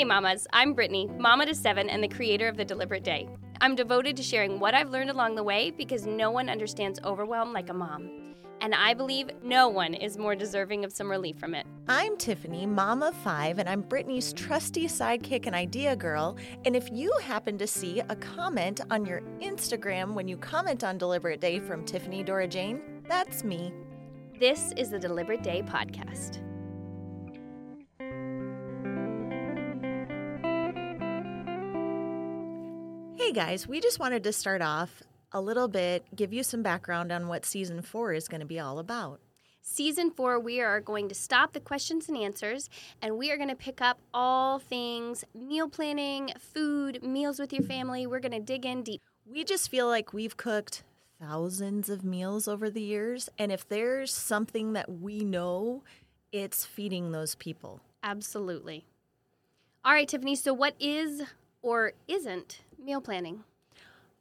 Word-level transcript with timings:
Hey, 0.00 0.04
mamas, 0.04 0.46
I'm 0.54 0.72
Brittany, 0.72 1.10
mama 1.18 1.44
to 1.44 1.54
seven 1.54 1.90
and 1.90 2.02
the 2.02 2.08
creator 2.08 2.48
of 2.48 2.56
The 2.56 2.64
Deliberate 2.64 3.04
Day. 3.04 3.28
I'm 3.60 3.74
devoted 3.74 4.16
to 4.16 4.22
sharing 4.22 4.58
what 4.58 4.72
I've 4.72 4.88
learned 4.88 5.10
along 5.10 5.34
the 5.34 5.42
way 5.42 5.72
because 5.72 6.06
no 6.06 6.30
one 6.30 6.48
understands 6.48 6.98
overwhelm 7.04 7.52
like 7.52 7.68
a 7.68 7.74
mom. 7.74 8.34
And 8.62 8.74
I 8.74 8.94
believe 8.94 9.28
no 9.42 9.68
one 9.68 9.92
is 9.92 10.16
more 10.16 10.34
deserving 10.34 10.86
of 10.86 10.92
some 10.94 11.10
relief 11.10 11.36
from 11.38 11.54
it. 11.54 11.66
I'm 11.86 12.16
Tiffany, 12.16 12.64
mom 12.64 13.02
of 13.02 13.14
five, 13.14 13.58
and 13.58 13.68
I'm 13.68 13.82
Brittany's 13.82 14.32
trusty 14.32 14.86
sidekick 14.86 15.46
and 15.46 15.54
idea 15.54 15.94
girl. 15.94 16.38
And 16.64 16.74
if 16.74 16.90
you 16.90 17.12
happen 17.22 17.58
to 17.58 17.66
see 17.66 18.00
a 18.00 18.16
comment 18.16 18.80
on 18.90 19.04
your 19.04 19.20
Instagram 19.42 20.14
when 20.14 20.28
you 20.28 20.38
comment 20.38 20.82
on 20.82 20.96
Deliberate 20.96 21.42
Day 21.42 21.60
from 21.60 21.84
Tiffany 21.84 22.22
Dora 22.22 22.48
Jane, 22.48 22.80
that's 23.06 23.44
me. 23.44 23.70
This 24.38 24.72
is 24.78 24.88
the 24.88 24.98
Deliberate 24.98 25.42
Day 25.42 25.60
podcast. 25.60 26.40
Hey 33.30 33.36
guys, 33.36 33.68
we 33.68 33.80
just 33.80 34.00
wanted 34.00 34.24
to 34.24 34.32
start 34.32 34.60
off 34.60 35.04
a 35.30 35.40
little 35.40 35.68
bit, 35.68 36.04
give 36.16 36.32
you 36.32 36.42
some 36.42 36.64
background 36.64 37.12
on 37.12 37.28
what 37.28 37.46
season 37.46 37.80
four 37.80 38.12
is 38.12 38.26
going 38.26 38.40
to 38.40 38.44
be 38.44 38.58
all 38.58 38.80
about. 38.80 39.20
Season 39.62 40.10
four, 40.10 40.40
we 40.40 40.60
are 40.60 40.80
going 40.80 41.08
to 41.08 41.14
stop 41.14 41.52
the 41.52 41.60
questions 41.60 42.08
and 42.08 42.18
answers 42.18 42.68
and 43.00 43.16
we 43.16 43.30
are 43.30 43.36
going 43.36 43.48
to 43.48 43.54
pick 43.54 43.80
up 43.80 44.00
all 44.12 44.58
things 44.58 45.24
meal 45.32 45.68
planning, 45.68 46.32
food, 46.40 47.04
meals 47.04 47.38
with 47.38 47.52
your 47.52 47.62
family. 47.62 48.04
We're 48.04 48.18
going 48.18 48.32
to 48.32 48.40
dig 48.40 48.66
in 48.66 48.82
deep. 48.82 49.00
We 49.24 49.44
just 49.44 49.70
feel 49.70 49.86
like 49.86 50.12
we've 50.12 50.36
cooked 50.36 50.82
thousands 51.20 51.88
of 51.88 52.02
meals 52.02 52.48
over 52.48 52.68
the 52.68 52.82
years. 52.82 53.28
And 53.38 53.52
if 53.52 53.68
there's 53.68 54.12
something 54.12 54.72
that 54.72 54.90
we 54.90 55.20
know, 55.20 55.84
it's 56.32 56.66
feeding 56.66 57.12
those 57.12 57.36
people. 57.36 57.80
Absolutely. 58.02 58.86
All 59.84 59.92
right, 59.92 60.08
Tiffany. 60.08 60.34
So, 60.34 60.52
what 60.52 60.74
is 60.80 61.22
or 61.62 61.92
isn't 62.08 62.62
meal 62.80 63.00
planning? 63.00 63.44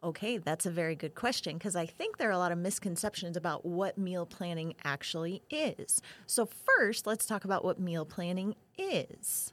Okay, 0.02 0.38
that's 0.38 0.66
a 0.66 0.72
very 0.72 0.96
good 0.96 1.14
question 1.14 1.58
because 1.58 1.76
I 1.76 1.86
think 1.86 2.18
there 2.18 2.30
are 2.30 2.34
a 2.34 2.38
lot 2.38 2.54
of 2.54 2.58
misconceptions 2.58 3.36
about 3.36 3.66
what 3.66 3.98
meal 3.98 4.26
planning 4.26 4.76
actually 4.86 5.42
is. 5.50 6.02
So, 6.26 6.46
first, 6.46 7.06
let's 7.06 7.26
talk 7.26 7.44
about 7.44 7.66
what 7.66 7.80
meal 7.80 8.06
planning 8.06 8.56
is. 8.78 9.52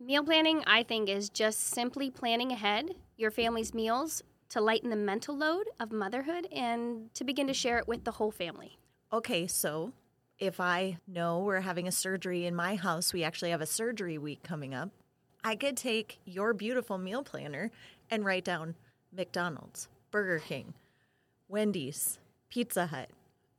Meal 0.00 0.24
planning, 0.24 0.62
I 0.66 0.84
think, 0.84 1.10
is 1.10 1.28
just 1.28 1.60
simply 1.60 2.10
planning 2.10 2.52
ahead 2.52 2.94
your 3.16 3.30
family's 3.30 3.74
meals 3.74 4.22
to 4.50 4.60
lighten 4.60 4.88
the 4.88 4.96
mental 4.96 5.36
load 5.36 5.68
of 5.78 5.92
motherhood 5.92 6.46
and 6.50 7.12
to 7.14 7.24
begin 7.24 7.46
to 7.48 7.54
share 7.54 7.78
it 7.78 7.86
with 7.86 8.04
the 8.04 8.12
whole 8.12 8.30
family. 8.30 8.78
Okay, 9.12 9.46
so 9.46 9.92
if 10.38 10.60
I 10.60 10.98
know 11.06 11.40
we're 11.40 11.60
having 11.60 11.88
a 11.88 11.92
surgery 11.92 12.46
in 12.46 12.54
my 12.54 12.76
house, 12.76 13.12
we 13.12 13.24
actually 13.24 13.50
have 13.50 13.60
a 13.60 13.66
surgery 13.66 14.16
week 14.16 14.42
coming 14.42 14.72
up, 14.72 14.90
I 15.44 15.56
could 15.56 15.76
take 15.76 16.20
your 16.24 16.52
beautiful 16.52 16.98
meal 16.98 17.22
planner 17.22 17.70
and 18.10 18.24
write 18.24 18.44
down 18.44 18.74
McDonald's, 19.16 19.88
Burger 20.10 20.38
King, 20.38 20.74
Wendy's, 21.48 22.18
Pizza 22.50 22.86
Hut 22.86 23.10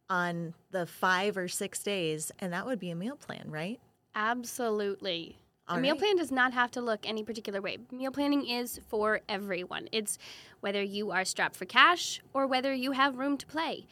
on 0.09 0.53
the 0.71 0.85
five 0.85 1.37
or 1.37 1.47
six 1.47 1.83
days, 1.83 2.31
and 2.39 2.51
that 2.53 2.65
would 2.65 2.79
be 2.79 2.89
a 2.89 2.95
meal 2.95 3.15
plan, 3.15 3.45
right? 3.47 3.79
Absolutely. 4.15 5.37
All 5.67 5.77
a 5.77 5.81
meal 5.81 5.95
plan 5.95 6.17
does 6.17 6.31
not 6.31 6.53
have 6.53 6.71
to 6.71 6.81
look 6.81 7.07
any 7.07 7.23
particular 7.23 7.61
way. 7.61 7.77
Meal 7.91 8.11
planning 8.11 8.47
is 8.47 8.79
for 8.87 9.21
everyone. 9.29 9.87
It's 9.91 10.17
whether 10.61 10.81
you 10.81 11.11
are 11.11 11.23
strapped 11.23 11.55
for 11.55 11.65
cash 11.65 12.21
or 12.33 12.47
whether 12.47 12.73
you 12.73 12.93
have 12.93 13.19
room 13.19 13.37
to 13.37 13.45
play, 13.45 13.85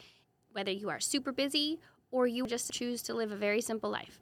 whether 0.52 0.72
you 0.72 0.88
are 0.90 0.98
super 0.98 1.30
busy 1.30 1.78
or 2.10 2.26
you 2.26 2.46
just 2.46 2.72
choose 2.72 3.00
to 3.02 3.14
live 3.14 3.30
a 3.30 3.36
very 3.36 3.60
simple 3.60 3.90
life. 3.90 4.18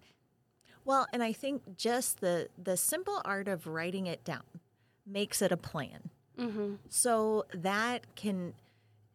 Well, 0.85 1.07
and 1.13 1.23
I 1.23 1.33
think 1.33 1.77
just 1.77 2.21
the 2.21 2.49
the 2.63 2.77
simple 2.77 3.23
art 3.25 3.49
of 3.49 3.67
writing 3.67 4.07
it 4.07 4.23
down 4.23 4.45
makes 5.07 5.41
it 5.41 5.51
a 5.51 5.57
plan. 5.57 6.11
Mm-hmm. 6.39 6.75
So 6.89 7.47
that 7.55 8.15
can 8.15 8.55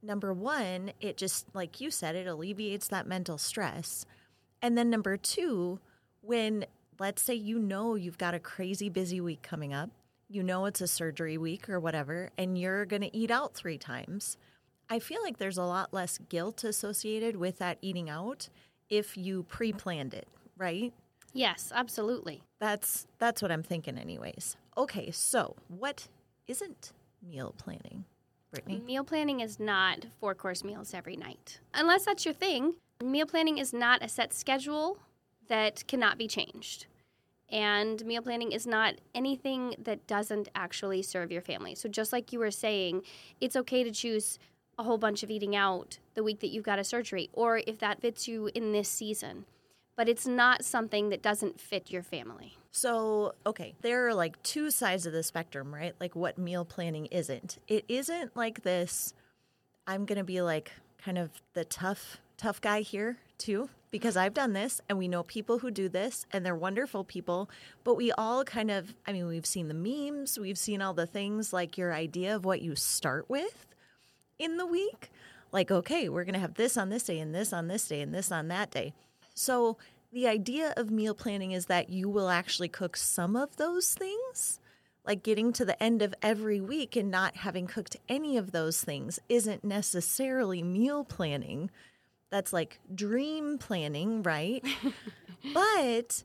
number 0.01 0.33
1, 0.33 0.93
it 0.99 1.17
just 1.17 1.45
like 1.53 1.79
you 1.79 1.91
said 1.91 2.15
it 2.15 2.27
alleviates 2.27 2.87
that 2.87 3.07
mental 3.07 3.37
stress. 3.37 4.05
And 4.61 4.77
then 4.77 4.89
number 4.89 5.17
2, 5.17 5.79
when 6.21 6.65
let's 6.99 7.21
say 7.21 7.33
you 7.33 7.59
know 7.59 7.95
you've 7.95 8.17
got 8.17 8.33
a 8.33 8.39
crazy 8.39 8.89
busy 8.89 9.21
week 9.21 9.41
coming 9.41 9.73
up, 9.73 9.89
you 10.29 10.41
know 10.43 10.65
it's 10.65 10.81
a 10.81 10.87
surgery 10.87 11.37
week 11.37 11.69
or 11.69 11.79
whatever 11.79 12.29
and 12.37 12.57
you're 12.57 12.85
going 12.85 13.01
to 13.01 13.15
eat 13.15 13.31
out 13.31 13.53
3 13.53 13.77
times. 13.77 14.37
I 14.89 14.99
feel 14.99 15.21
like 15.23 15.37
there's 15.37 15.57
a 15.57 15.63
lot 15.63 15.93
less 15.93 16.17
guilt 16.29 16.63
associated 16.63 17.37
with 17.37 17.59
that 17.59 17.77
eating 17.81 18.09
out 18.09 18.49
if 18.89 19.15
you 19.15 19.43
pre-planned 19.43 20.13
it, 20.13 20.27
right? 20.57 20.91
Yes, 21.33 21.71
absolutely. 21.73 22.43
That's 22.59 23.07
that's 23.17 23.41
what 23.41 23.51
I'm 23.51 23.63
thinking 23.63 23.97
anyways. 23.97 24.57
Okay, 24.77 25.11
so 25.11 25.55
what 25.69 26.07
isn't 26.47 26.91
meal 27.21 27.53
planning? 27.57 28.05
Brittany? 28.51 28.81
Meal 28.85 29.03
planning 29.03 29.39
is 29.39 29.59
not 29.59 30.05
four 30.19 30.35
course 30.35 30.63
meals 30.63 30.93
every 30.93 31.15
night. 31.15 31.59
Unless 31.73 32.05
that's 32.05 32.25
your 32.25 32.33
thing, 32.33 32.75
meal 33.03 33.25
planning 33.25 33.57
is 33.57 33.73
not 33.73 34.03
a 34.03 34.09
set 34.09 34.33
schedule 34.33 34.97
that 35.47 35.85
cannot 35.87 36.17
be 36.17 36.27
changed. 36.27 36.85
And 37.49 38.05
meal 38.05 38.21
planning 38.21 38.51
is 38.53 38.65
not 38.65 38.95
anything 39.13 39.75
that 39.77 40.07
doesn't 40.07 40.49
actually 40.55 41.01
serve 41.01 41.31
your 41.31 41.41
family. 41.41 41.75
So, 41.75 41.89
just 41.89 42.13
like 42.13 42.31
you 42.31 42.39
were 42.39 42.51
saying, 42.51 43.03
it's 43.41 43.57
okay 43.57 43.83
to 43.83 43.91
choose 43.91 44.39
a 44.77 44.83
whole 44.83 44.97
bunch 44.97 45.21
of 45.21 45.29
eating 45.29 45.55
out 45.55 45.99
the 46.13 46.23
week 46.23 46.39
that 46.39 46.47
you've 46.47 46.63
got 46.63 46.79
a 46.79 46.83
surgery, 46.83 47.29
or 47.33 47.61
if 47.67 47.77
that 47.79 48.01
fits 48.01 48.27
you 48.27 48.49
in 48.55 48.71
this 48.71 48.87
season. 48.87 49.45
But 49.97 50.07
it's 50.07 50.25
not 50.25 50.63
something 50.63 51.09
that 51.09 51.21
doesn't 51.21 51.59
fit 51.59 51.91
your 51.91 52.03
family. 52.03 52.57
So, 52.71 53.35
okay, 53.45 53.75
there 53.81 54.07
are 54.07 54.13
like 54.13 54.41
two 54.43 54.71
sides 54.71 55.05
of 55.05 55.13
the 55.13 55.23
spectrum, 55.23 55.73
right? 55.73 55.93
Like 55.99 56.15
what 56.15 56.37
meal 56.37 56.63
planning 56.63 57.07
isn't. 57.07 57.57
It 57.67 57.85
isn't 57.87 58.35
like 58.35 58.63
this 58.63 59.13
I'm 59.87 60.05
going 60.05 60.17
to 60.17 60.23
be 60.23 60.41
like 60.41 60.71
kind 61.03 61.17
of 61.17 61.31
the 61.53 61.65
tough 61.65 62.17
tough 62.37 62.61
guy 62.61 62.81
here 62.81 63.17
too 63.37 63.69
because 63.91 64.15
I've 64.15 64.33
done 64.33 64.53
this 64.53 64.79
and 64.87 64.97
we 64.97 65.07
know 65.07 65.21
people 65.21 65.59
who 65.59 65.69
do 65.69 65.89
this 65.89 66.25
and 66.31 66.45
they're 66.45 66.55
wonderful 66.55 67.03
people, 67.03 67.49
but 67.83 67.95
we 67.95 68.11
all 68.13 68.43
kind 68.45 68.71
of 68.71 68.93
I 69.05 69.11
mean, 69.11 69.27
we've 69.27 69.45
seen 69.45 69.67
the 69.67 69.73
memes, 69.73 70.39
we've 70.39 70.57
seen 70.57 70.81
all 70.81 70.93
the 70.93 71.07
things 71.07 71.51
like 71.51 71.77
your 71.77 71.93
idea 71.93 72.35
of 72.35 72.45
what 72.45 72.61
you 72.61 72.75
start 72.75 73.29
with 73.29 73.65
in 74.39 74.57
the 74.57 74.65
week. 74.65 75.11
Like, 75.51 75.69
okay, 75.69 76.07
we're 76.07 76.23
going 76.23 76.35
to 76.35 76.39
have 76.39 76.53
this 76.53 76.77
on 76.77 76.89
this 76.89 77.03
day 77.03 77.19
and 77.19 77.35
this 77.35 77.51
on 77.51 77.67
this 77.67 77.85
day 77.87 78.01
and 78.01 78.13
this 78.13 78.31
on 78.31 78.47
that 78.47 78.71
day. 78.71 78.93
So, 79.33 79.77
the 80.11 80.27
idea 80.27 80.73
of 80.75 80.91
meal 80.91 81.15
planning 81.15 81.51
is 81.51 81.67
that 81.67 81.89
you 81.89 82.09
will 82.09 82.29
actually 82.29 82.67
cook 82.67 82.97
some 82.97 83.35
of 83.35 83.55
those 83.57 83.93
things. 83.93 84.59
Like 85.05 85.23
getting 85.23 85.51
to 85.53 85.65
the 85.65 85.81
end 85.81 86.01
of 86.01 86.13
every 86.21 86.61
week 86.61 86.95
and 86.95 87.09
not 87.09 87.37
having 87.37 87.65
cooked 87.65 87.97
any 88.07 88.37
of 88.37 88.51
those 88.51 88.83
things 88.83 89.19
isn't 89.29 89.63
necessarily 89.63 90.61
meal 90.61 91.03
planning. 91.03 91.71
That's 92.29 92.53
like 92.53 92.79
dream 92.93 93.57
planning, 93.57 94.21
right? 94.21 94.63
but 95.53 96.23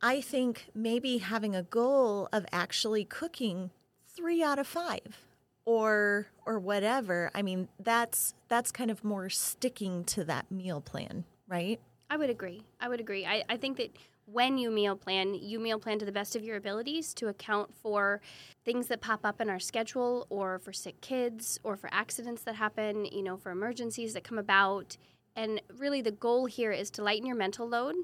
I 0.00 0.20
think 0.20 0.66
maybe 0.74 1.18
having 1.18 1.56
a 1.56 1.64
goal 1.64 2.28
of 2.32 2.46
actually 2.52 3.04
cooking 3.04 3.70
three 4.14 4.42
out 4.42 4.58
of 4.58 4.66
five 4.66 5.26
or 5.64 6.26
or 6.44 6.58
whatever 6.58 7.30
i 7.34 7.42
mean 7.42 7.68
that's 7.78 8.34
that's 8.48 8.72
kind 8.72 8.90
of 8.90 9.04
more 9.04 9.30
sticking 9.30 10.04
to 10.04 10.24
that 10.24 10.50
meal 10.50 10.80
plan 10.80 11.24
right 11.46 11.80
I 12.12 12.16
would 12.16 12.28
agree. 12.28 12.62
I 12.78 12.90
would 12.90 13.00
agree. 13.00 13.24
I, 13.24 13.42
I 13.48 13.56
think 13.56 13.78
that 13.78 13.96
when 14.26 14.58
you 14.58 14.70
meal 14.70 14.96
plan, 14.96 15.32
you 15.32 15.58
meal 15.58 15.78
plan 15.78 15.98
to 15.98 16.04
the 16.04 16.12
best 16.12 16.36
of 16.36 16.44
your 16.44 16.58
abilities 16.58 17.14
to 17.14 17.28
account 17.28 17.74
for 17.74 18.20
things 18.66 18.88
that 18.88 19.00
pop 19.00 19.24
up 19.24 19.40
in 19.40 19.48
our 19.48 19.58
schedule 19.58 20.26
or 20.28 20.58
for 20.58 20.74
sick 20.74 21.00
kids 21.00 21.58
or 21.62 21.74
for 21.74 21.88
accidents 21.90 22.42
that 22.42 22.56
happen, 22.56 23.06
you 23.06 23.22
know, 23.22 23.38
for 23.38 23.50
emergencies 23.50 24.12
that 24.12 24.24
come 24.24 24.36
about. 24.36 24.98
And 25.36 25.62
really, 25.78 26.02
the 26.02 26.10
goal 26.10 26.44
here 26.44 26.70
is 26.70 26.90
to 26.90 27.02
lighten 27.02 27.24
your 27.24 27.34
mental 27.34 27.66
load 27.66 27.94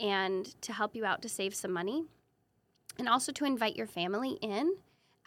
and 0.00 0.60
to 0.62 0.72
help 0.72 0.96
you 0.96 1.04
out 1.04 1.22
to 1.22 1.28
save 1.28 1.54
some 1.54 1.70
money 1.70 2.02
and 2.98 3.08
also 3.08 3.30
to 3.30 3.44
invite 3.44 3.76
your 3.76 3.86
family 3.86 4.36
in 4.42 4.78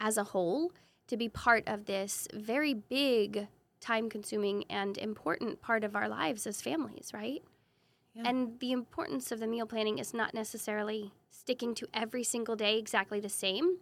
as 0.02 0.18
a 0.18 0.26
whole 0.26 0.74
to 1.08 1.16
be 1.16 1.30
part 1.30 1.64
of 1.66 1.86
this 1.86 2.28
very 2.34 2.74
big, 2.74 3.48
time 3.80 4.10
consuming, 4.10 4.66
and 4.70 4.98
important 4.98 5.62
part 5.62 5.86
of 5.86 5.96
our 5.96 6.10
lives 6.10 6.46
as 6.46 6.62
families, 6.62 7.12
right? 7.14 7.42
Yeah. 8.18 8.30
And 8.30 8.60
the 8.60 8.72
importance 8.72 9.32
of 9.32 9.40
the 9.40 9.48
meal 9.48 9.68
planning 9.68 10.00
is 10.00 10.14
not 10.14 10.34
necessarily 10.34 11.14
sticking 11.30 11.76
to 11.76 11.88
every 11.94 12.24
single 12.24 12.56
day 12.56 12.80
exactly 12.80 13.20
the 13.20 13.30
same, 13.30 13.78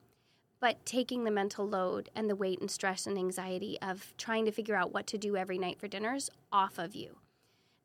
but 0.59 0.85
taking 0.85 1.23
the 1.23 1.31
mental 1.31 1.67
load 1.67 2.09
and 2.15 2.29
the 2.29 2.35
weight 2.35 2.59
and 2.59 2.69
stress 2.69 3.07
and 3.07 3.17
anxiety 3.17 3.77
of 3.81 4.13
trying 4.17 4.45
to 4.45 4.51
figure 4.51 4.75
out 4.75 4.93
what 4.93 5.07
to 5.07 5.17
do 5.17 5.37
every 5.37 5.57
night 5.57 5.79
for 5.79 5.87
dinners 5.87 6.29
off 6.51 6.77
of 6.77 6.95
you. 6.95 7.17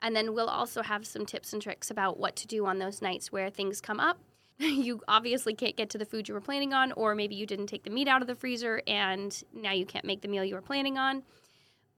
And 0.02 0.16
then 0.16 0.34
we'll 0.34 0.48
also 0.48 0.82
have 0.82 1.06
some 1.06 1.24
tips 1.24 1.52
and 1.52 1.62
tricks 1.62 1.90
about 1.90 2.18
what 2.18 2.34
to 2.36 2.46
do 2.46 2.66
on 2.66 2.78
those 2.78 3.00
nights 3.02 3.30
where 3.30 3.50
things 3.50 3.80
come 3.80 4.00
up. 4.00 4.18
You 4.60 5.00
obviously 5.08 5.54
can't 5.54 5.76
get 5.76 5.88
to 5.90 5.98
the 5.98 6.04
food 6.04 6.28
you 6.28 6.34
were 6.34 6.40
planning 6.40 6.74
on, 6.74 6.92
or 6.92 7.14
maybe 7.14 7.34
you 7.34 7.46
didn't 7.46 7.68
take 7.68 7.84
the 7.84 7.90
meat 7.90 8.08
out 8.08 8.20
of 8.20 8.28
the 8.28 8.34
freezer 8.34 8.82
and 8.86 9.42
now 9.54 9.72
you 9.72 9.86
can't 9.86 10.04
make 10.04 10.20
the 10.20 10.28
meal 10.28 10.44
you 10.44 10.54
were 10.54 10.60
planning 10.60 10.98
on. 10.98 11.22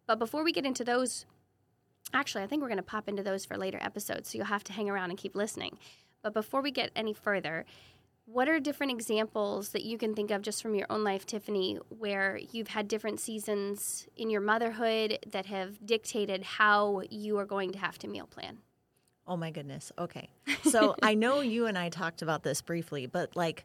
But 0.06 0.20
before 0.20 0.44
we 0.44 0.52
get 0.52 0.64
into 0.64 0.84
those, 0.84 1.26
actually, 2.12 2.44
I 2.44 2.46
think 2.46 2.62
we're 2.62 2.68
going 2.68 2.76
to 2.78 2.82
pop 2.82 3.08
into 3.08 3.22
those 3.22 3.44
for 3.44 3.56
later 3.56 3.78
episodes, 3.80 4.30
so 4.30 4.38
you'll 4.38 4.46
have 4.46 4.64
to 4.64 4.72
hang 4.72 4.90
around 4.90 5.10
and 5.10 5.18
keep 5.18 5.34
listening. 5.34 5.78
But 6.22 6.34
before 6.34 6.62
we 6.62 6.70
get 6.70 6.90
any 6.94 7.12
further, 7.12 7.64
what 8.24 8.48
are 8.48 8.60
different 8.60 8.92
examples 8.92 9.70
that 9.70 9.82
you 9.82 9.98
can 9.98 10.14
think 10.14 10.30
of 10.30 10.42
just 10.42 10.62
from 10.62 10.74
your 10.74 10.86
own 10.88 11.02
life, 11.02 11.26
Tiffany, 11.26 11.78
where 11.88 12.38
you've 12.52 12.68
had 12.68 12.86
different 12.86 13.18
seasons 13.20 14.06
in 14.16 14.30
your 14.30 14.40
motherhood 14.40 15.18
that 15.26 15.46
have 15.46 15.84
dictated 15.84 16.42
how 16.44 17.02
you 17.10 17.38
are 17.38 17.44
going 17.44 17.72
to 17.72 17.78
have 17.78 17.98
to 17.98 18.08
meal 18.08 18.26
plan? 18.26 18.58
Oh 19.26 19.36
my 19.36 19.50
goodness. 19.50 19.90
Okay. 19.98 20.30
So 20.62 20.94
I 21.02 21.14
know 21.14 21.40
you 21.40 21.66
and 21.66 21.76
I 21.76 21.88
talked 21.88 22.22
about 22.22 22.42
this 22.42 22.62
briefly, 22.62 23.06
but 23.06 23.34
like, 23.36 23.64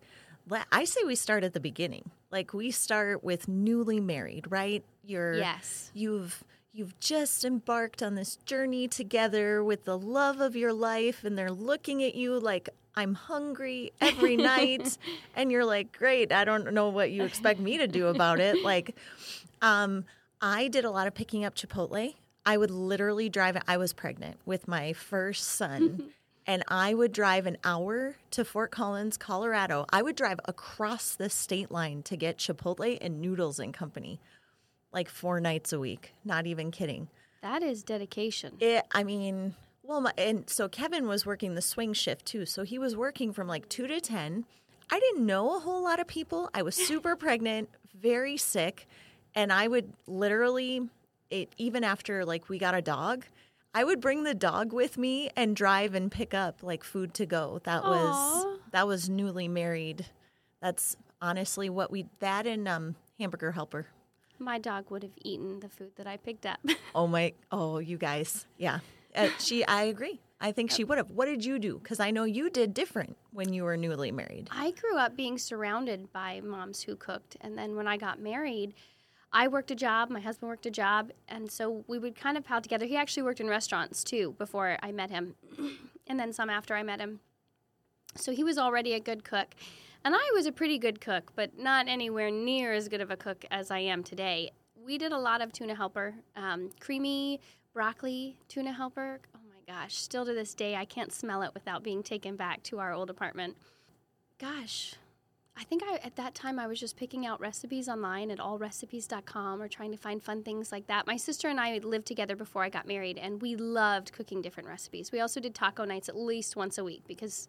I 0.71 0.85
say 0.85 1.01
we 1.05 1.15
start 1.15 1.43
at 1.43 1.53
the 1.53 1.59
beginning. 1.59 2.09
Like 2.31 2.53
we 2.53 2.71
start 2.71 3.23
with 3.23 3.47
newly 3.47 3.99
married, 3.99 4.45
right? 4.49 4.83
You're 5.03 5.35
Yes. 5.35 5.91
you've 5.93 6.43
you've 6.77 6.99
just 6.99 7.43
embarked 7.43 8.03
on 8.03 8.13
this 8.13 8.35
journey 8.45 8.87
together 8.87 9.63
with 9.63 9.83
the 9.85 9.97
love 9.97 10.39
of 10.39 10.55
your 10.55 10.71
life 10.71 11.23
and 11.23 11.35
they're 11.35 11.51
looking 11.51 12.03
at 12.03 12.13
you 12.13 12.39
like 12.39 12.69
I'm 12.95 13.15
hungry 13.15 13.93
every 13.99 14.37
night 14.37 14.97
and 15.35 15.51
you're 15.51 15.65
like, 15.65 15.91
"Great, 15.97 16.31
I 16.31 16.45
don't 16.45 16.71
know 16.73 16.89
what 16.89 17.11
you 17.11 17.23
expect 17.23 17.59
me 17.59 17.79
to 17.79 17.87
do 17.87 18.07
about 18.07 18.39
it." 18.39 18.63
Like 18.63 18.95
um 19.61 20.05
I 20.39 20.67
did 20.67 20.85
a 20.85 20.91
lot 20.91 21.07
of 21.07 21.15
picking 21.15 21.43
up 21.43 21.55
Chipotle. 21.55 22.13
I 22.45 22.57
would 22.57 22.71
literally 22.71 23.27
drive 23.27 23.57
I 23.67 23.77
was 23.77 23.91
pregnant 23.91 24.37
with 24.45 24.67
my 24.67 24.93
first 24.93 25.47
son 25.47 26.11
and 26.45 26.63
I 26.67 26.93
would 26.93 27.11
drive 27.11 27.47
an 27.47 27.57
hour 27.63 28.17
to 28.31 28.45
Fort 28.45 28.69
Collins, 28.69 29.17
Colorado. 29.17 29.87
I 29.89 30.03
would 30.03 30.15
drive 30.15 30.39
across 30.45 31.15
the 31.15 31.29
state 31.31 31.71
line 31.71 32.03
to 32.03 32.15
get 32.15 32.37
Chipotle 32.37 32.99
and 33.01 33.19
Noodles 33.19 33.57
and 33.57 33.73
Company 33.73 34.19
like 34.91 35.09
four 35.09 35.39
nights 35.39 35.73
a 35.73 35.79
week. 35.79 36.13
Not 36.25 36.47
even 36.47 36.71
kidding. 36.71 37.07
That 37.41 37.63
is 37.63 37.83
dedication. 37.83 38.53
It, 38.59 38.83
I 38.91 39.03
mean, 39.03 39.55
well, 39.83 40.01
my, 40.01 40.13
and 40.17 40.49
so 40.49 40.67
Kevin 40.67 41.07
was 41.07 41.25
working 41.25 41.55
the 41.55 41.61
swing 41.61 41.93
shift 41.93 42.25
too. 42.25 42.45
So 42.45 42.63
he 42.63 42.77
was 42.79 42.95
working 42.95 43.31
from 43.31 43.47
like 43.47 43.69
two 43.69 43.87
to 43.87 44.01
10. 44.01 44.45
I 44.89 44.99
didn't 44.99 45.25
know 45.25 45.55
a 45.55 45.59
whole 45.59 45.83
lot 45.83 45.99
of 45.99 46.07
people. 46.07 46.49
I 46.53 46.61
was 46.61 46.75
super 46.75 47.15
pregnant, 47.17 47.69
very 47.99 48.37
sick. 48.37 48.87
And 49.35 49.51
I 49.51 49.67
would 49.67 49.93
literally, 50.07 50.89
it, 51.29 51.49
even 51.57 51.83
after 51.83 52.25
like 52.25 52.49
we 52.49 52.57
got 52.57 52.73
a 52.75 52.81
dog, 52.81 53.25
I 53.73 53.83
would 53.83 54.01
bring 54.01 54.23
the 54.23 54.33
dog 54.33 54.73
with 54.73 54.97
me 54.97 55.29
and 55.35 55.55
drive 55.55 55.93
and 55.93 56.11
pick 56.11 56.33
up 56.33 56.63
like 56.63 56.83
food 56.83 57.13
to 57.15 57.25
go. 57.25 57.61
That 57.63 57.83
was 57.83 58.57
that 58.71 58.87
was 58.87 59.07
newly 59.07 59.47
married. 59.47 60.07
That's 60.61 60.97
honestly 61.21 61.69
what 61.69 61.91
we 61.91 62.07
that 62.19 62.47
and 62.47 62.67
um 62.67 62.95
hamburger 63.19 63.51
helper. 63.51 63.85
My 64.39 64.59
dog 64.59 64.89
would 64.91 65.03
have 65.03 65.13
eaten 65.23 65.59
the 65.59 65.69
food 65.69 65.91
that 65.95 66.07
I 66.07 66.17
picked 66.17 66.45
up. 66.45 66.59
Oh 66.95 67.05
my! 67.05 67.33
Oh, 67.51 67.77
you 67.77 67.97
guys, 67.97 68.47
yeah. 68.57 68.79
Uh, 69.15 69.29
she, 69.39 69.63
I 69.65 69.83
agree. 69.83 70.19
I 70.39 70.51
think 70.51 70.71
she 70.71 70.83
would 70.83 70.97
have. 70.97 71.11
What 71.11 71.25
did 71.25 71.45
you 71.45 71.59
do? 71.59 71.77
Because 71.79 71.99
I 71.99 72.11
know 72.11 72.23
you 72.23 72.49
did 72.49 72.73
different 72.73 73.17
when 73.31 73.53
you 73.53 73.63
were 73.63 73.77
newly 73.77 74.11
married. 74.11 74.47
I 74.51 74.71
grew 74.71 74.97
up 74.97 75.15
being 75.15 75.37
surrounded 75.37 76.11
by 76.11 76.41
moms 76.41 76.83
who 76.83 76.95
cooked. 76.95 77.37
And 77.41 77.57
then 77.57 77.75
when 77.75 77.87
I 77.87 77.97
got 77.97 78.19
married, 78.19 78.73
I 79.31 79.47
worked 79.47 79.71
a 79.71 79.75
job, 79.75 80.09
my 80.09 80.19
husband 80.19 80.49
worked 80.49 80.65
a 80.65 80.71
job. 80.71 81.11
And 81.27 81.51
so 81.51 81.83
we 81.87 81.99
would 81.99 82.15
kind 82.15 82.37
of 82.37 82.43
pal 82.43 82.61
together. 82.61 82.85
He 82.85 82.95
actually 82.95 83.23
worked 83.23 83.39
in 83.39 83.47
restaurants 83.47 84.03
too 84.03 84.35
before 84.37 84.77
I 84.81 84.91
met 84.91 85.09
him, 85.09 85.35
and 86.07 86.19
then 86.19 86.33
some 86.33 86.49
after 86.49 86.75
I 86.75 86.83
met 86.83 86.99
him. 86.99 87.19
So 88.15 88.31
he 88.31 88.43
was 88.43 88.57
already 88.57 88.93
a 88.93 88.99
good 88.99 89.23
cook. 89.23 89.55
And 90.07 90.15
I 90.15 90.31
was 90.33 90.45
a 90.45 90.53
pretty 90.53 90.77
good 90.77 91.01
cook, 91.01 91.33
but 91.35 91.59
not 91.59 91.89
anywhere 91.89 92.31
near 92.31 92.71
as 92.71 92.87
good 92.87 93.01
of 93.01 93.11
a 93.11 93.17
cook 93.17 93.43
as 93.51 93.69
I 93.69 93.79
am 93.79 94.03
today. 94.03 94.51
We 94.81 94.97
did 94.97 95.11
a 95.11 95.17
lot 95.17 95.41
of 95.41 95.51
tuna 95.51 95.75
helper, 95.75 96.13
um, 96.37 96.69
creamy 96.79 97.41
broccoli 97.73 98.37
tuna 98.47 98.71
helper. 98.71 99.19
Oh 99.35 99.39
my 99.49 99.73
gosh, 99.73 99.95
still 99.95 100.25
to 100.25 100.33
this 100.33 100.53
day, 100.53 100.77
I 100.77 100.85
can't 100.85 101.11
smell 101.11 101.41
it 101.41 101.53
without 101.53 101.83
being 101.83 102.03
taken 102.03 102.37
back 102.37 102.63
to 102.63 102.79
our 102.79 102.93
old 102.93 103.09
apartment 103.09 103.57
gosh 104.39 104.93
i 105.59 105.63
think 105.63 105.81
I, 105.83 105.95
at 106.03 106.15
that 106.17 106.35
time 106.35 106.59
i 106.59 106.67
was 106.67 106.79
just 106.79 106.95
picking 106.95 107.25
out 107.25 107.39
recipes 107.39 107.89
online 107.89 108.29
at 108.29 108.37
allrecipes.com 108.37 109.59
or 109.59 109.67
trying 109.67 109.89
to 109.89 109.97
find 109.97 110.21
fun 110.21 110.43
things 110.43 110.71
like 110.71 110.85
that 110.85 111.07
my 111.07 111.17
sister 111.17 111.47
and 111.47 111.59
i 111.59 111.79
lived 111.79 112.05
together 112.05 112.35
before 112.35 112.63
i 112.63 112.69
got 112.69 112.87
married 112.87 113.17
and 113.17 113.41
we 113.41 113.55
loved 113.55 114.11
cooking 114.13 114.43
different 114.43 114.69
recipes 114.69 115.11
we 115.11 115.21
also 115.21 115.39
did 115.39 115.55
taco 115.55 115.85
nights 115.85 116.07
at 116.07 116.15
least 116.15 116.55
once 116.55 116.77
a 116.77 116.83
week 116.83 117.01
because 117.07 117.47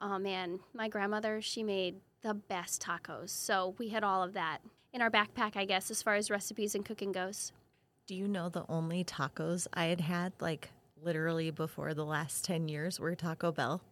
oh 0.00 0.18
man 0.18 0.60
my 0.74 0.88
grandmother 0.88 1.40
she 1.40 1.62
made 1.62 1.96
the 2.22 2.34
best 2.34 2.82
tacos 2.82 3.30
so 3.30 3.74
we 3.78 3.88
had 3.88 4.02
all 4.04 4.22
of 4.22 4.32
that 4.34 4.58
in 4.92 5.00
our 5.02 5.10
backpack 5.10 5.56
i 5.56 5.64
guess 5.64 5.90
as 5.90 6.02
far 6.02 6.14
as 6.14 6.30
recipes 6.30 6.74
and 6.74 6.84
cooking 6.84 7.12
goes 7.12 7.52
Do 8.06 8.14
you 8.14 8.26
know 8.28 8.48
the 8.48 8.64
only 8.68 9.04
tacos 9.04 9.66
I 9.72 9.84
had 9.86 10.00
had 10.00 10.32
like 10.40 10.70
literally 11.02 11.50
before 11.50 11.94
the 11.94 12.04
last 12.04 12.44
ten 12.44 12.68
years 12.68 12.98
were 12.98 13.14
Taco 13.14 13.52
Bell? 13.52 13.82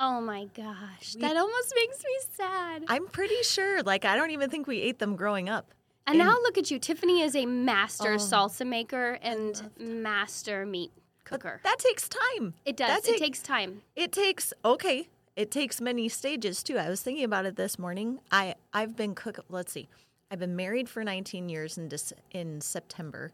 oh 0.00 0.20
my 0.20 0.46
gosh 0.56 1.14
We- 1.14 1.20
that 1.20 1.36
almost 1.36 1.72
makes 1.74 1.98
me 2.02 2.16
sad 2.36 2.84
I'm 2.88 3.06
pretty 3.08 3.42
sure. 3.42 3.82
Like 3.82 4.04
I 4.04 4.16
don't 4.16 4.30
even 4.30 4.48
think 4.50 4.66
we 4.66 4.80
ate 4.80 4.98
them 5.00 5.16
growing 5.16 5.48
up. 5.48 5.74
And 6.06 6.18
And- 6.18 6.26
now 6.28 6.34
look 6.40 6.56
at 6.56 6.70
you. 6.70 6.78
Tiffany 6.78 7.20
is 7.20 7.36
a 7.36 7.44
master 7.46 8.14
Oh, 8.14 8.16
salsa 8.16 8.66
maker 8.66 9.18
and 9.22 9.70
master 9.78 10.64
meat 10.64 10.90
cooker. 11.24 11.60
that 11.64 11.78
takes 11.78 12.08
time. 12.08 12.54
it 12.64 12.76
does. 12.76 12.88
that 12.88 13.00
it 13.08 13.12
take- 13.12 13.18
takes 13.20 13.42
time. 13.42 13.82
It 13.94 14.12
takes 14.12 14.52
okay. 14.64 15.08
It 15.38 15.52
takes 15.52 15.80
many 15.80 16.08
stages 16.08 16.64
too. 16.64 16.78
I 16.78 16.88
was 16.88 17.00
thinking 17.00 17.22
about 17.22 17.46
it 17.46 17.54
this 17.54 17.78
morning. 17.78 18.18
I 18.32 18.56
I've 18.72 18.96
been 18.96 19.14
cook. 19.14 19.38
Let's 19.48 19.70
see. 19.70 19.88
I've 20.32 20.40
been 20.40 20.56
married 20.56 20.88
for 20.88 21.04
19 21.04 21.48
years 21.48 21.78
in 21.78 21.88
Dec- 21.88 22.12
in 22.32 22.60
September. 22.60 23.30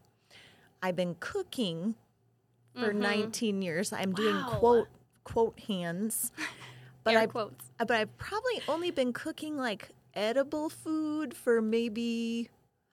I've 0.82 0.96
been 0.96 1.16
cooking 1.18 1.94
for 2.78 2.92
19 2.92 3.62
years. 3.62 3.90
I'm 3.90 4.12
doing 4.12 4.34
Mm-hmm. 4.34 4.56
Quote 4.58 4.88
quote 5.24 5.58
hands. 5.60 6.30
But 7.04 7.16
I 7.16 7.26
quotes. 7.26 7.70
but 7.78 7.90
I've 7.90 8.16
probably 8.18 8.62
only 8.68 8.90
been 8.90 9.12
cooking 9.14 9.56
like 9.58 9.90
edible 10.14 10.68
food 10.70 11.34
for 11.34 11.60
maybe 11.62 12.48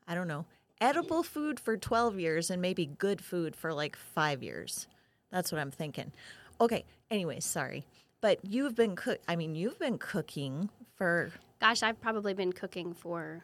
I 0.08 0.16
don't 0.16 0.28
know. 0.30 0.46
Edible 0.80 1.24
food 1.24 1.60
for 1.60 1.76
12 1.78 2.18
years 2.20 2.50
and 2.50 2.62
maybe 2.62 2.86
good 2.86 3.22
food 3.22 3.56
for 3.58 3.74
like 3.74 3.96
5 3.98 4.42
years. 4.42 4.88
That's 5.32 5.52
what 5.52 5.60
I'm 5.60 5.72
thinking. 5.72 6.12
Okay, 6.60 6.84
anyways, 7.10 7.46
sorry. 7.46 7.86
But 8.22 8.40
you've 8.44 8.76
been 8.76 8.96
cook 8.96 9.20
I 9.28 9.36
mean, 9.36 9.56
you've 9.56 9.80
been 9.80 9.98
cooking 9.98 10.70
for 10.96 11.32
Gosh, 11.60 11.84
I've 11.84 12.02
probably 12.02 12.34
been 12.34 12.54
cooking 12.54 12.94
for 12.94 13.44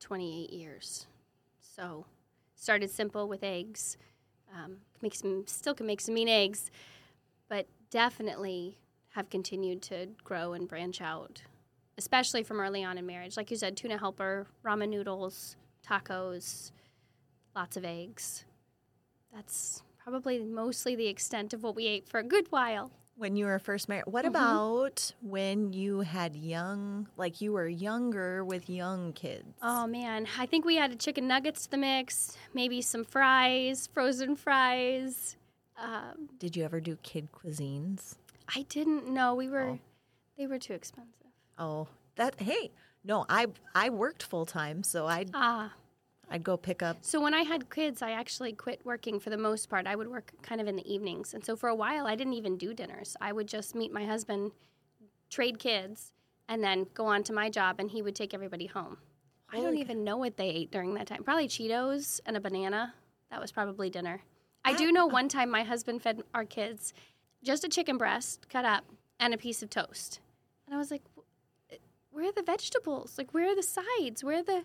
28 0.00 0.52
years. 0.52 1.06
So 1.60 2.04
started 2.54 2.90
simple 2.90 3.28
with 3.28 3.42
eggs. 3.42 3.96
Um, 4.54 4.78
make 5.02 5.14
some, 5.14 5.44
still 5.46 5.74
can 5.74 5.86
make 5.86 6.00
some 6.00 6.14
mean 6.14 6.28
eggs, 6.28 6.70
but 7.48 7.66
definitely 7.90 8.78
have 9.10 9.30
continued 9.30 9.82
to 9.82 10.08
grow 10.24 10.52
and 10.52 10.68
branch 10.68 11.00
out, 11.00 11.42
especially 11.96 12.42
from 12.42 12.60
early 12.60 12.84
on 12.84 12.98
in 12.98 13.06
marriage. 13.06 13.36
Like 13.36 13.50
you 13.50 13.56
said, 13.56 13.76
tuna 13.76 13.98
helper, 13.98 14.46
ramen 14.64 14.88
noodles, 14.88 15.56
tacos, 15.86 16.72
lots 17.54 17.76
of 17.76 17.84
eggs. 17.84 18.44
That's 19.34 19.82
probably 20.02 20.38
mostly 20.40 20.94
the 20.94 21.06
extent 21.06 21.52
of 21.52 21.62
what 21.62 21.76
we 21.76 21.86
ate 21.86 22.08
for 22.08 22.20
a 22.20 22.24
good 22.24 22.46
while. 22.50 22.90
When 23.18 23.36
you 23.36 23.46
were 23.46 23.58
first 23.58 23.88
married. 23.88 24.04
What 24.06 24.24
Mhm. 24.24 24.28
about 24.28 25.12
when 25.20 25.72
you 25.72 26.00
had 26.00 26.34
young 26.36 27.08
like 27.16 27.40
you 27.40 27.52
were 27.52 27.68
younger 27.68 28.44
with 28.44 28.70
young 28.70 29.12
kids? 29.12 29.58
Oh 29.60 29.86
man, 29.86 30.26
I 30.38 30.46
think 30.46 30.64
we 30.64 30.78
added 30.78 31.00
chicken 31.00 31.26
nuggets 31.28 31.64
to 31.64 31.70
the 31.72 31.76
mix, 31.76 32.36
maybe 32.54 32.80
some 32.80 33.04
fries, 33.04 33.86
frozen 33.88 34.36
fries. 34.36 35.36
Um, 35.76 36.28
Did 36.38 36.56
you 36.56 36.64
ever 36.64 36.80
do 36.80 36.96
kid 37.02 37.28
cuisines? 37.32 38.16
I 38.54 38.62
didn't 38.68 39.08
know 39.08 39.34
we 39.34 39.48
were. 39.48 39.70
Oh. 39.72 39.78
They 40.36 40.46
were 40.46 40.58
too 40.58 40.72
expensive. 40.72 41.12
Oh, 41.58 41.88
that 42.16 42.40
hey, 42.40 42.70
no, 43.04 43.26
I 43.28 43.46
I 43.74 43.90
worked 43.90 44.22
full 44.22 44.46
time, 44.46 44.82
so 44.82 45.06
I'd 45.06 45.30
Ah, 45.34 45.72
I'd 46.30 46.44
go 46.44 46.56
pick 46.56 46.82
up. 46.82 46.98
so 47.00 47.20
when 47.20 47.34
I 47.34 47.42
had 47.42 47.70
kids, 47.70 48.02
I 48.02 48.10
actually 48.10 48.52
quit 48.52 48.80
working 48.84 49.18
for 49.18 49.30
the 49.30 49.38
most 49.38 49.68
part. 49.68 49.86
I 49.86 49.96
would 49.96 50.08
work 50.08 50.32
kind 50.42 50.60
of 50.60 50.66
in 50.66 50.76
the 50.76 50.92
evenings, 50.92 51.34
and 51.34 51.44
so 51.44 51.56
for 51.56 51.68
a 51.68 51.74
while, 51.74 52.06
I 52.06 52.14
didn't 52.14 52.34
even 52.34 52.56
do 52.56 52.74
dinners. 52.74 53.16
I 53.20 53.32
would 53.32 53.48
just 53.48 53.74
meet 53.74 53.92
my 53.92 54.04
husband, 54.04 54.52
trade 55.30 55.58
kids, 55.58 56.12
and 56.48 56.62
then 56.62 56.86
go 56.94 57.06
on 57.06 57.22
to 57.24 57.32
my 57.32 57.48
job, 57.50 57.76
and 57.78 57.90
he 57.90 58.02
would 58.02 58.14
take 58.14 58.34
everybody 58.34 58.66
home. 58.66 58.98
I 59.50 59.56
don't 59.56 59.66
Holy 59.66 59.80
even 59.80 60.04
know 60.04 60.18
what 60.18 60.36
they 60.36 60.48
ate 60.48 60.70
during 60.70 60.94
that 60.94 61.06
time. 61.06 61.24
Probably 61.24 61.48
Cheetos 61.48 62.20
and 62.26 62.36
a 62.36 62.40
banana. 62.40 62.94
That 63.30 63.40
was 63.40 63.50
probably 63.52 63.88
dinner. 63.90 64.20
I 64.64 64.72
I- 64.72 64.76
do 64.76 64.92
know 64.92 65.06
one 65.06 65.28
time 65.28 65.50
my 65.50 65.62
husband 65.62 66.02
fed 66.02 66.22
our 66.34 66.44
kids 66.44 66.92
just 67.42 67.64
a 67.64 67.68
chicken 67.68 67.96
breast 67.96 68.48
cut 68.50 68.64
up 68.64 68.84
and 69.20 69.32
a 69.32 69.38
piece 69.38 69.62
of 69.62 69.70
toast. 69.70 70.20
And 70.66 70.74
I 70.74 70.78
was 70.78 70.90
like, 70.90 71.02
where 72.10 72.26
are 72.28 72.32
the 72.32 72.42
vegetables? 72.42 73.16
Like, 73.16 73.32
where 73.32 73.50
are 73.50 73.54
the 73.56 73.62
sides? 73.62 74.22
Where 74.24 74.38
are 74.40 74.42
the. 74.42 74.64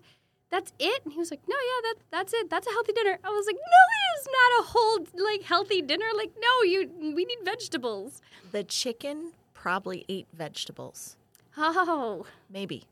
That's 0.54 0.72
it? 0.78 1.04
And 1.04 1.12
he 1.12 1.18
was 1.18 1.32
like, 1.32 1.42
no, 1.48 1.56
yeah, 1.56 1.90
that, 1.90 1.96
that's 2.12 2.32
it. 2.32 2.48
That's 2.48 2.68
a 2.68 2.70
healthy 2.70 2.94
dinner. 2.94 3.18
I 3.24 3.30
was 3.30 3.48
like, 3.48 3.56
no, 3.56 3.62
it 3.62 4.20
is 4.20 4.28
not 4.28 4.60
a 4.60 4.68
whole, 4.68 5.26
like, 5.26 5.42
healthy 5.42 5.82
dinner. 5.82 6.06
Like, 6.16 6.32
no, 6.40 6.62
you, 6.62 6.92
we 7.16 7.26
need 7.26 7.40
vegetables. 7.44 8.22
The 8.52 8.64
chicken 8.64 9.32
probably 9.56 10.06
ate 10.08 10.28
vegetables. 10.32 11.18
Oh, 11.58 12.28
Maybe. 12.52 12.84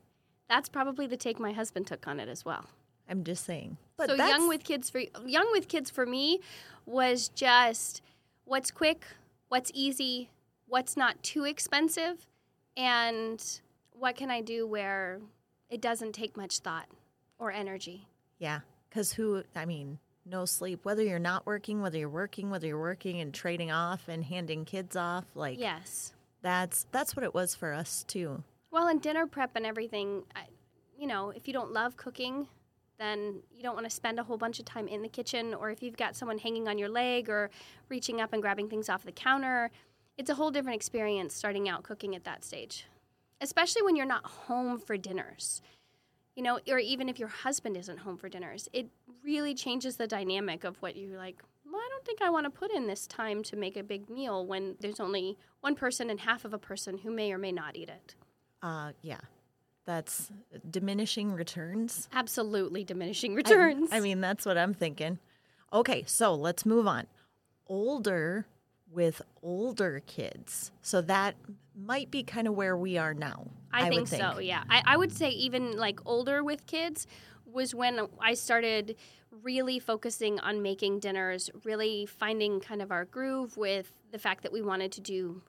that's 0.48 0.68
probably 0.68 1.06
the 1.06 1.16
take 1.16 1.38
my 1.38 1.52
husband 1.52 1.86
took 1.86 2.08
on 2.08 2.18
it 2.18 2.28
as 2.28 2.44
well. 2.44 2.64
I'm 3.08 3.22
just 3.22 3.44
saying. 3.44 3.76
But 3.96 4.10
so 4.10 4.16
that's, 4.16 4.28
young 4.28 4.48
with 4.48 4.64
kids 4.64 4.90
for 4.90 5.02
young 5.24 5.48
with 5.52 5.68
kids 5.68 5.88
for 5.88 6.04
me 6.04 6.40
was 6.84 7.28
just 7.28 8.02
what's 8.44 8.72
quick, 8.72 9.06
what's 9.50 9.70
easy, 9.72 10.30
what's 10.66 10.96
not 10.96 11.22
too 11.22 11.44
expensive, 11.44 12.26
and 12.76 13.60
what 13.92 14.16
can 14.16 14.32
I 14.32 14.40
do 14.40 14.66
where 14.66 15.20
it 15.70 15.80
doesn't 15.80 16.12
take 16.12 16.36
much 16.36 16.58
thought 16.58 16.88
or 17.42 17.50
energy? 17.50 18.06
Yeah. 18.38 18.60
Because 18.88 19.12
who, 19.12 19.42
I 19.56 19.64
mean, 19.66 19.98
no 20.24 20.44
sleep, 20.44 20.84
whether 20.84 21.02
you're 21.02 21.18
not 21.18 21.44
working, 21.44 21.82
whether 21.82 21.98
you're 21.98 22.08
working, 22.08 22.50
whether 22.50 22.66
you're 22.68 22.78
working 22.80 23.20
and 23.20 23.34
trading 23.34 23.70
off 23.72 24.06
and 24.08 24.22
handing 24.24 24.64
kids 24.64 24.94
off, 24.94 25.24
like, 25.34 25.58
Yes. 25.58 26.12
that's 26.42 26.86
that's 26.92 27.16
what 27.16 27.24
it 27.24 27.34
was 27.34 27.54
for 27.54 27.72
us 27.72 28.04
too. 28.04 28.44
Well, 28.70 28.86
and 28.86 29.02
dinner 29.02 29.26
prep 29.26 29.56
and 29.56 29.66
everything, 29.66 30.22
I, 30.36 30.42
you 30.96 31.06
know, 31.06 31.30
if 31.30 31.48
you 31.48 31.52
don't 31.52 31.72
love 31.72 31.96
cooking, 31.96 32.46
then 32.98 33.42
you 33.50 33.62
don't 33.62 33.74
want 33.74 33.86
to 33.86 33.90
spend 33.90 34.20
a 34.20 34.22
whole 34.22 34.36
bunch 34.38 34.60
of 34.60 34.64
time 34.64 34.86
in 34.86 35.02
the 35.02 35.08
kitchen. 35.08 35.54
Or 35.54 35.70
if 35.70 35.82
you've 35.82 35.96
got 35.96 36.14
someone 36.14 36.38
hanging 36.38 36.68
on 36.68 36.78
your 36.78 36.88
leg 36.88 37.28
or 37.28 37.50
reaching 37.88 38.20
up 38.20 38.32
and 38.32 38.40
grabbing 38.40 38.68
things 38.68 38.88
off 38.88 39.02
the 39.04 39.10
counter, 39.12 39.70
it's 40.16 40.30
a 40.30 40.34
whole 40.36 40.50
different 40.52 40.76
experience 40.76 41.34
starting 41.34 41.68
out 41.68 41.82
cooking 41.82 42.14
at 42.14 42.22
that 42.24 42.44
stage, 42.44 42.86
especially 43.40 43.82
when 43.82 43.96
you're 43.96 44.06
not 44.06 44.24
home 44.24 44.78
for 44.78 44.96
dinners. 44.96 45.60
You 46.34 46.42
know, 46.42 46.58
or 46.68 46.78
even 46.78 47.08
if 47.08 47.18
your 47.18 47.28
husband 47.28 47.76
isn't 47.76 47.98
home 47.98 48.16
for 48.16 48.28
dinners, 48.28 48.68
it 48.72 48.88
really 49.22 49.54
changes 49.54 49.96
the 49.96 50.06
dynamic 50.06 50.64
of 50.64 50.76
what 50.80 50.96
you're 50.96 51.18
like. 51.18 51.42
Well, 51.64 51.80
I 51.80 51.88
don't 51.90 52.04
think 52.04 52.22
I 52.22 52.30
want 52.30 52.44
to 52.44 52.50
put 52.50 52.70
in 52.70 52.86
this 52.86 53.06
time 53.06 53.42
to 53.44 53.56
make 53.56 53.76
a 53.76 53.82
big 53.82 54.08
meal 54.08 54.46
when 54.46 54.76
there's 54.80 55.00
only 55.00 55.36
one 55.60 55.74
person 55.74 56.10
and 56.10 56.20
half 56.20 56.44
of 56.44 56.52
a 56.52 56.58
person 56.58 56.98
who 56.98 57.10
may 57.10 57.32
or 57.32 57.38
may 57.38 57.52
not 57.52 57.76
eat 57.76 57.88
it. 57.88 58.14
Uh, 58.62 58.92
yeah, 59.02 59.20
that's 59.84 60.30
diminishing 60.70 61.32
returns. 61.32 62.08
Absolutely 62.12 62.84
diminishing 62.84 63.32
I- 63.32 63.36
returns. 63.36 63.90
I, 63.92 64.00
mean, 64.00 64.20
that's 64.20 64.46
what 64.46 64.56
I'm 64.56 64.74
thinking. 64.74 65.18
Okay, 65.72 66.04
so 66.06 66.34
let's 66.34 66.66
move 66.66 66.86
on. 66.86 67.06
Older 67.66 68.46
with 68.90 69.22
older 69.42 70.02
kids. 70.06 70.70
So 70.82 71.00
that 71.02 71.34
might 71.74 72.10
be 72.10 72.22
kind 72.22 72.46
of 72.46 72.54
where 72.54 72.76
we 72.76 72.98
are 72.98 73.14
now. 73.14 73.46
I, 73.72 73.88
would 73.90 74.08
think, 74.08 74.22
so. 74.22 74.38
Yeah, 74.38 74.64
I, 74.68 74.82
I 74.84 74.96
would 74.96 75.12
say 75.12 75.30
even 75.30 75.76
like 75.76 76.00
older 76.04 76.44
with 76.44 76.66
kids 76.66 77.06
was 77.46 77.74
when 77.74 78.00
I 78.20 78.34
started 78.34 78.96
really 79.42 79.78
focusing 79.78 80.38
on 80.40 80.62
making 80.62 81.00
dinners, 81.00 81.50
really 81.64 82.06
finding 82.06 82.60
kind 82.60 82.82
of 82.82 82.90
our 82.90 83.04
groove 83.04 83.56
with 83.56 83.92
the 84.10 84.18
fact 84.18 84.42
that 84.42 84.52
we 84.52 84.62
wanted 84.62 84.92
to 84.92 85.00
do 85.00 85.42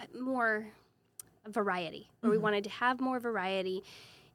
uh, 0.00 0.04
more 0.18 0.66
variety, 1.46 2.08
where 2.20 2.32
we 2.32 2.38
wanted 2.38 2.64
to 2.64 2.70
have 2.70 3.00
more 3.00 3.20
variety 3.20 3.82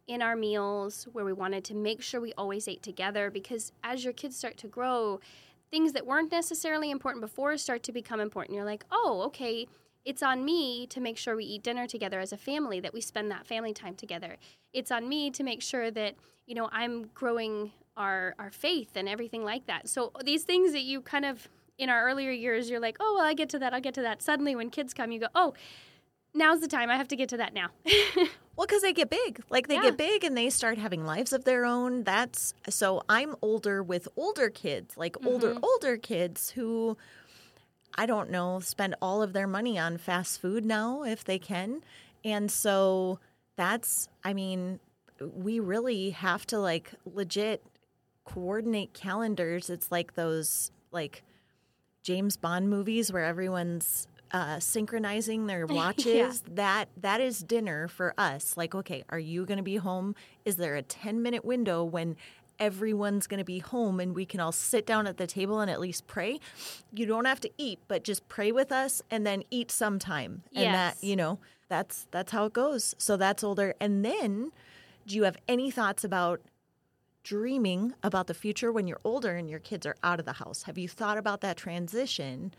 in 0.08 0.22
our 0.22 0.36
meals, 0.36 1.08
where 1.12 1.26
we 1.26 1.34
wanted 1.34 1.64
to 1.66 1.76
make 1.76 2.02
sure 2.02 2.22
we 2.22 2.34
always 2.34 2.68
ate 2.68 2.82
together 2.84 3.30
because 3.30 3.72
as 3.84 4.04
your 4.04 4.14
kids 4.14 4.36
start 4.36 4.58
to 4.58 4.68
grow, 4.68 5.20
things 5.70 5.94
that 5.94 6.06
weren't 6.06 6.32
necessarily 6.32 6.92
important 6.92 7.22
before 7.22 7.58
start 7.58 7.84
to 7.84 7.92
become 7.92 8.20
important. 8.20 8.56
You're 8.56 8.66
like, 8.66 8.86
oh, 8.92 9.24
okay, 9.28 9.68
it's 10.06 10.24
on 10.24 10.44
me 10.44 10.88
to 10.88 11.00
make 11.00 11.18
sure 11.18 11.36
we 11.36 11.46
eat 11.46 11.64
dinner 11.64 11.88
together 11.88 12.20
as 12.20 12.32
a 12.32 12.38
family, 12.38 12.80
that 12.80 12.94
we 12.94 13.02
spend 13.02 13.30
that 13.32 13.46
family 13.46 13.74
time 13.74 13.96
together. 13.96 14.38
It's 14.74 14.92
on 14.92 15.08
me 15.08 15.30
to 15.32 15.44
make 15.44 15.62
sure 15.62 15.92
that, 15.92 16.16
you 16.48 16.56
know, 16.56 16.70
I'm 16.72 17.08
growing 17.14 17.72
our, 17.98 18.36
our 18.40 18.52
faith 18.52 18.92
and 18.96 19.08
everything 19.08 19.44
like 19.44 19.68
that. 19.68 19.88
So 19.88 20.12
these 20.24 20.44
things 20.44 20.72
that 20.72 20.82
you 20.82 21.02
kind 21.02 21.26
of, 21.26 21.48
in 21.78 21.90
our 21.90 22.06
earlier 22.06 22.32
years, 22.32 22.70
you're 22.70 22.80
like, 22.80 22.98
oh, 23.00 23.16
well, 23.18 23.26
I 23.26 23.34
get 23.34 23.50
to 23.50 23.60
that, 23.60 23.74
I'll 23.74 23.82
get 23.82 23.94
to 23.96 24.02
that. 24.02 24.22
Suddenly 24.22 24.56
when 24.56 24.70
kids 24.70 24.94
come, 24.94 25.12
you 25.12 25.20
go, 25.20 25.28
oh, 25.36 25.54
now's 26.34 26.62
the 26.62 26.68
time. 26.68 26.90
I 26.90 26.98
have 26.98 27.08
to 27.10 27.16
get 27.16 27.30
to 27.30 27.38
that 27.38 27.54
now. 27.54 27.70
Well, 28.58 28.68
because 28.68 28.82
they 28.82 28.94
get 28.94 29.10
big. 29.10 29.42
Like 29.50 29.68
they 29.68 29.76
Yeah. 29.76 29.82
get 29.84 29.98
big 29.98 30.24
and 30.24 30.38
they 30.38 30.50
start 30.50 30.78
having 30.78 31.06
lives 31.06 31.34
of 31.34 31.46
their 31.46 31.66
own. 31.66 32.04
That's 32.04 32.54
so 32.70 33.02
I'm 33.10 33.36
older 33.42 33.82
with 33.82 34.08
older 34.16 34.50
kids, 34.50 34.98
like 34.98 35.16
older, 35.26 35.56
mm-hmm. 35.56 35.64
older 35.64 35.98
kids 35.98 36.52
who 36.52 36.98
I 37.96 38.06
don't 38.06 38.30
know, 38.30 38.60
spend 38.60 38.96
all 39.02 39.22
of 39.22 39.34
their 39.34 39.48
money 39.48 39.78
on 39.78 39.98
fast 39.98 40.42
food 40.42 40.66
now 40.66 41.04
if 41.04 41.24
they 41.24 41.40
can. 41.40 41.84
And 42.24 42.52
so 42.52 43.20
that's, 43.58 44.08
I 44.24 44.34
mean, 44.34 44.80
we 45.20 45.60
really 45.60 46.12
have 46.12 46.46
to 46.48 46.60
like 46.60 46.94
legit 47.06 47.64
coordinate 48.26 48.94
calendars. 48.94 49.70
It's 49.70 49.92
like 49.92 50.16
those 50.16 50.72
like 50.92 51.24
James 52.04 52.38
Bond 52.38 52.70
movies 52.70 53.12
where 53.12 53.26
everyone's 53.26 54.08
uh, 54.32 54.60
synchronizing 54.60 55.48
their 55.48 55.66
watches. 55.68 56.42
That 56.52 56.90
that 56.98 57.22
is 57.22 57.40
dinner 57.40 57.88
for 57.88 58.14
us. 58.18 58.56
Like, 58.58 58.74
okay, 58.74 59.04
are 59.10 59.20
you 59.20 59.46
going 59.46 59.58
to 59.58 59.64
be 59.64 59.76
home? 59.78 60.16
Is 60.46 60.56
there 60.56 60.76
a 60.76 60.82
ten 60.82 61.22
minute 61.22 61.46
window 61.46 61.84
when 61.84 62.16
everyone's 62.62 63.28
going 63.28 63.40
to 63.40 63.44
be 63.44 63.60
home 63.60 64.00
and 64.00 64.16
we 64.16 64.26
can 64.26 64.40
all 64.40 64.54
sit 64.54 64.86
down 64.86 65.08
at 65.08 65.18
the 65.18 65.28
table 65.28 65.60
and 65.60 65.70
at 65.70 65.82
least 65.82 66.08
pray? 66.08 66.40
You 66.94 67.06
don't 67.06 67.26
have 67.26 67.42
to 67.42 67.50
eat, 67.58 67.80
but 67.90 68.04
just 68.06 68.30
pray 68.30 68.54
with 68.54 68.72
us 68.72 69.02
and 69.12 69.26
then 69.28 69.44
eat 69.52 69.72
sometime. 69.72 70.44
And 70.56 70.64
Yes. 70.64 71.00
that 71.00 71.06
you 71.06 71.16
know 71.18 71.40
that's 71.68 72.08
that's 72.12 72.32
how 72.32 72.46
it 72.46 72.54
goes. 72.54 72.96
So 72.98 73.18
that's 73.18 73.44
older. 73.44 73.74
And 73.82 74.06
then, 74.06 74.52
do 75.08 75.16
you 75.18 75.24
have 75.24 75.36
any 75.50 75.70
thoughts 75.72 76.06
about? 76.06 76.40
dreaming 77.24 77.94
about 78.02 78.26
the 78.26 78.34
future 78.34 78.72
when 78.72 78.88
you're 78.88 79.00
older 79.04 79.36
and 79.36 79.48
your 79.48 79.60
kids 79.60 79.86
are 79.86 79.96
out 80.02 80.20
of 80.20 80.26
the 80.26 80.34
house? 80.34 80.64
Have 80.64 80.80
you 80.80 80.88
thought 80.88 81.20
about 81.20 81.42
that 81.42 81.56
transition 81.56 82.52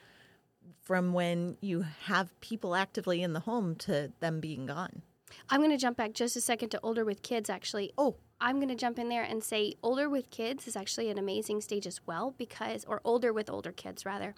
from 0.81 1.13
when 1.13 1.57
you 1.61 1.85
have 2.05 2.41
people 2.41 2.77
actively 2.77 3.23
in 3.25 3.33
the 3.33 3.41
home 3.41 3.75
to 3.75 4.13
them 4.21 4.39
being 4.39 4.67
gone? 4.67 5.03
I'm 5.51 5.61
going 5.61 5.71
to 5.71 5.77
jump 5.77 5.97
back 5.97 6.13
just 6.13 6.37
a 6.37 6.41
second 6.41 6.71
to 6.71 6.81
older 6.83 7.05
with 7.05 7.23
kids, 7.23 7.51
actually. 7.51 7.93
Oh, 7.97 8.17
I'm 8.41 8.57
going 8.57 8.69
to 8.69 8.75
jump 8.75 8.99
in 8.99 9.09
there 9.09 9.23
and 9.23 9.43
say 9.43 9.75
older 9.83 10.09
with 10.09 10.31
kids 10.31 10.67
is 10.67 10.77
actually 10.77 11.11
an 11.11 11.19
amazing 11.19 11.61
stage 11.61 11.87
as 11.87 12.01
well 12.07 12.35
because, 12.37 12.85
or 12.85 13.01
older 13.05 13.33
with 13.33 13.49
older 13.49 13.71
kids 13.71 14.05
rather, 14.05 14.35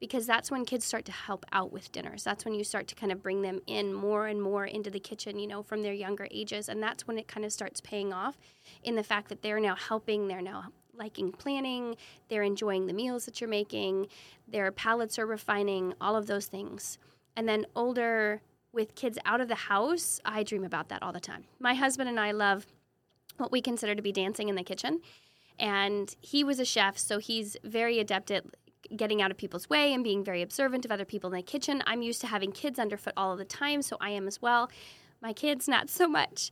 because 0.00 0.26
that's 0.26 0.50
when 0.50 0.64
kids 0.64 0.84
start 0.84 1.04
to 1.04 1.12
help 1.12 1.46
out 1.52 1.72
with 1.72 1.92
dinners. 1.92 2.24
That's 2.24 2.44
when 2.44 2.54
you 2.54 2.64
start 2.64 2.88
to 2.88 2.94
kind 2.94 3.12
of 3.12 3.22
bring 3.22 3.42
them 3.42 3.60
in 3.66 3.94
more 3.94 4.26
and 4.26 4.42
more 4.42 4.64
into 4.64 4.90
the 4.90 4.98
kitchen, 4.98 5.38
you 5.38 5.46
know, 5.46 5.62
from 5.62 5.82
their 5.82 5.92
younger 5.92 6.26
ages. 6.30 6.68
And 6.68 6.82
that's 6.82 7.06
when 7.06 7.16
it 7.16 7.28
kind 7.28 7.46
of 7.46 7.52
starts 7.52 7.80
paying 7.80 8.12
off 8.12 8.36
in 8.82 8.96
the 8.96 9.04
fact 9.04 9.28
that 9.28 9.42
they're 9.42 9.60
now 9.60 9.76
helping, 9.76 10.26
they're 10.26 10.42
now 10.42 10.64
liking 10.96 11.32
planning, 11.32 11.96
they're 12.28 12.42
enjoying 12.42 12.86
the 12.86 12.92
meals 12.92 13.24
that 13.24 13.40
you're 13.40 13.50
making, 13.50 14.08
their 14.48 14.70
palates 14.72 15.18
are 15.18 15.26
refining, 15.26 15.94
all 16.00 16.16
of 16.16 16.26
those 16.26 16.46
things. 16.46 16.98
And 17.36 17.48
then 17.48 17.66
older 17.74 18.42
with 18.74 18.94
kids 18.94 19.18
out 19.24 19.40
of 19.40 19.48
the 19.48 19.54
house, 19.54 20.20
I 20.24 20.42
dream 20.42 20.64
about 20.64 20.88
that 20.88 21.02
all 21.02 21.12
the 21.12 21.20
time. 21.20 21.44
My 21.58 21.74
husband 21.74 22.08
and 22.08 22.18
I 22.18 22.32
love 22.32 22.66
what 23.36 23.50
we 23.50 23.60
consider 23.60 23.94
to 23.94 24.02
be 24.02 24.12
dancing 24.12 24.48
in 24.48 24.54
the 24.54 24.62
kitchen. 24.62 25.00
And 25.58 26.14
he 26.20 26.42
was 26.44 26.58
a 26.58 26.64
chef, 26.64 26.98
so 26.98 27.18
he's 27.18 27.56
very 27.62 27.98
adept 28.00 28.30
at 28.30 28.44
getting 28.96 29.22
out 29.22 29.30
of 29.30 29.36
people's 29.36 29.70
way 29.70 29.92
and 29.92 30.04
being 30.04 30.24
very 30.24 30.42
observant 30.42 30.84
of 30.84 30.90
other 30.90 31.04
people 31.04 31.30
in 31.30 31.36
the 31.36 31.42
kitchen. 31.42 31.82
I'm 31.86 32.02
used 32.02 32.20
to 32.22 32.26
having 32.26 32.52
kids 32.52 32.78
underfoot 32.78 33.14
all 33.16 33.32
of 33.32 33.38
the 33.38 33.44
time, 33.44 33.82
so 33.82 33.96
I 34.00 34.10
am 34.10 34.26
as 34.26 34.42
well. 34.42 34.70
My 35.22 35.32
kids, 35.32 35.68
not 35.76 35.88
so 35.88 36.08
much. 36.08 36.50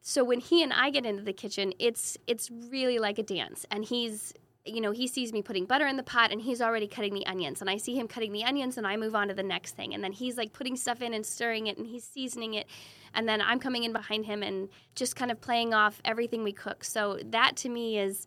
So 0.00 0.24
when 0.24 0.40
he 0.40 0.62
and 0.62 0.72
I 0.72 0.90
get 0.90 1.06
into 1.06 1.22
the 1.22 1.32
kitchen, 1.32 1.72
it's 1.78 2.18
it's 2.26 2.50
really 2.50 2.98
like 2.98 3.18
a 3.18 3.22
dance. 3.22 3.64
And 3.70 3.84
he's 3.84 4.34
you 4.64 4.80
know, 4.80 4.92
he 4.92 5.06
sees 5.06 5.32
me 5.32 5.42
putting 5.42 5.64
butter 5.64 5.86
in 5.86 5.96
the 5.96 6.02
pot 6.02 6.30
and 6.30 6.40
he's 6.40 6.62
already 6.62 6.86
cutting 6.86 7.14
the 7.14 7.26
onions. 7.26 7.60
And 7.60 7.68
I 7.68 7.76
see 7.76 7.96
him 7.96 8.06
cutting 8.06 8.32
the 8.32 8.44
onions 8.44 8.78
and 8.78 8.86
I 8.86 8.96
move 8.96 9.14
on 9.14 9.28
to 9.28 9.34
the 9.34 9.42
next 9.42 9.74
thing. 9.74 9.92
And 9.94 10.04
then 10.04 10.12
he's 10.12 10.36
like 10.36 10.52
putting 10.52 10.76
stuff 10.76 11.02
in 11.02 11.14
and 11.14 11.26
stirring 11.26 11.66
it 11.66 11.78
and 11.78 11.86
he's 11.86 12.04
seasoning 12.04 12.54
it. 12.54 12.66
And 13.14 13.28
then 13.28 13.40
I'm 13.40 13.58
coming 13.58 13.84
in 13.84 13.92
behind 13.92 14.26
him 14.26 14.42
and 14.42 14.68
just 14.94 15.16
kind 15.16 15.30
of 15.30 15.40
playing 15.40 15.74
off 15.74 16.00
everything 16.04 16.44
we 16.44 16.52
cook. 16.52 16.84
So 16.84 17.18
that 17.24 17.56
to 17.56 17.68
me 17.68 17.98
is 17.98 18.26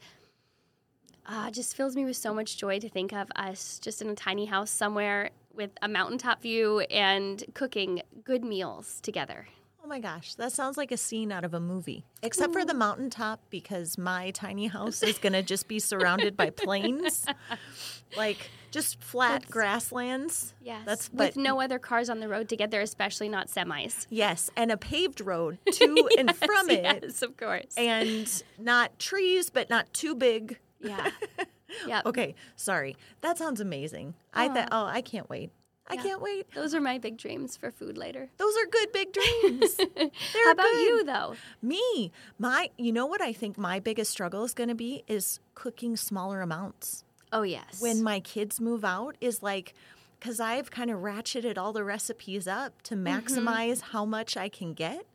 uh, 1.27 1.49
just 1.51 1.75
fills 1.75 1.95
me 1.95 2.05
with 2.05 2.17
so 2.17 2.33
much 2.33 2.57
joy 2.57 2.79
to 2.79 2.89
think 2.89 3.13
of 3.13 3.31
us 3.35 3.79
just 3.79 4.01
in 4.01 4.09
a 4.09 4.15
tiny 4.15 4.45
house 4.45 4.69
somewhere 4.69 5.31
with 5.53 5.71
a 5.81 5.87
mountaintop 5.87 6.41
view 6.41 6.81
and 6.81 7.43
cooking 7.53 8.01
good 8.23 8.43
meals 8.43 8.99
together. 9.01 9.47
Oh 9.85 9.87
my 9.87 9.99
gosh, 9.99 10.33
that 10.35 10.51
sounds 10.51 10.77
like 10.77 10.91
a 10.91 10.97
scene 10.97 11.31
out 11.31 11.45
of 11.45 11.53
a 11.53 11.59
movie. 11.59 12.05
Except 12.23 12.53
for 12.53 12.65
the 12.65 12.73
mountaintop, 12.73 13.39
because 13.51 13.99
my 13.99 14.31
tiny 14.31 14.65
house 14.65 15.03
is 15.03 15.19
going 15.19 15.33
to 15.33 15.43
just 15.43 15.67
be 15.67 15.77
surrounded 15.77 16.35
by 16.35 16.49
plains, 16.49 17.23
like 18.17 18.49
just 18.71 18.99
flat 18.99 19.41
That's- 19.43 19.51
grasslands. 19.51 20.55
Yes. 20.59 20.81
That's 20.87 21.09
with 21.11 21.35
but 21.35 21.37
no 21.37 21.61
other 21.61 21.77
cars 21.77 22.09
on 22.09 22.19
the 22.19 22.27
road 22.27 22.49
to 22.49 22.55
get 22.57 22.71
there, 22.71 22.81
especially 22.81 23.29
not 23.29 23.47
semis. 23.47 24.07
yes, 24.09 24.49
and 24.55 24.71
a 24.71 24.77
paved 24.77 25.21
road 25.21 25.59
to 25.73 26.09
and 26.17 26.35
from 26.35 26.71
it, 26.71 27.03
Yes, 27.03 27.21
of 27.21 27.37
course. 27.37 27.75
and 27.77 28.43
not 28.57 28.97
trees, 28.97 29.51
but 29.51 29.69
not 29.69 29.93
too 29.93 30.15
big. 30.15 30.57
yeah. 30.81 31.11
Yep. 31.87 32.05
Okay, 32.05 32.35
sorry. 32.55 32.95
That 33.19 33.37
sounds 33.37 33.59
amazing. 33.59 34.13
I 34.33 34.47
thought, 34.47 34.69
oh, 34.71 34.85
I 34.85 35.01
can't 35.01 35.29
wait. 35.29 35.49
I 35.87 35.95
Yeah. 35.95 36.01
can't 36.03 36.21
wait. 36.21 36.47
Those 36.55 36.73
are 36.73 36.81
my 36.81 36.97
big 36.97 37.17
dreams 37.17 37.55
for 37.57 37.69
food 37.71 37.97
later. 37.97 38.29
Those 38.37 38.53
are 38.57 38.65
good 38.65 38.91
big 38.91 39.13
dreams. 39.13 39.77
How 40.43 40.51
about 40.51 40.63
good. 40.65 40.81
you, 40.81 41.03
though? 41.05 41.35
Me, 41.61 42.11
my, 42.39 42.71
you 42.77 42.91
know 42.91 43.05
what 43.05 43.21
I 43.21 43.33
think 43.33 43.57
my 43.57 43.79
biggest 43.79 44.11
struggle 44.11 44.43
is 44.43 44.53
going 44.53 44.69
to 44.69 44.75
be 44.75 45.03
is 45.07 45.39
cooking 45.53 45.95
smaller 45.95 46.41
amounts. 46.41 47.03
Oh, 47.31 47.43
yes. 47.43 47.79
When 47.81 48.01
my 48.01 48.19
kids 48.19 48.59
move 48.59 48.83
out, 48.85 49.15
is 49.21 49.43
like, 49.43 49.73
because 50.19 50.39
I've 50.39 50.71
kind 50.71 50.89
of 50.89 50.99
ratcheted 51.01 51.57
all 51.57 51.71
the 51.73 51.83
recipes 51.83 52.47
up 52.47 52.81
to 52.83 52.95
Mm-hmm. 52.95 53.07
maximize 53.07 53.81
how 53.81 54.05
much 54.05 54.35
I 54.37 54.49
can 54.49 54.73
get. 54.73 55.05